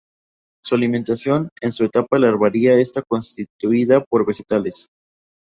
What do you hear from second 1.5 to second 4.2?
en su etapa larvaria está constituida